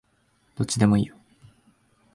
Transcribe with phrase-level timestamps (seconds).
[0.55, 1.15] どっちでもいいよ